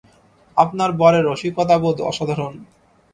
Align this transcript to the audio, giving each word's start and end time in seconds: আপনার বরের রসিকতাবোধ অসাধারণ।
আপনার 0.57 0.89
বরের 0.91 1.23
রসিকতাবোধ 1.25 1.97
অসাধারণ। 2.01 2.53